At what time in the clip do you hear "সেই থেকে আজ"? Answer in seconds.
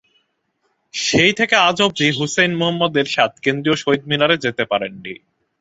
0.93-1.77